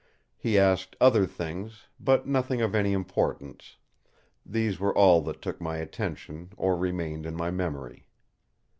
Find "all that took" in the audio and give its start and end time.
4.97-5.61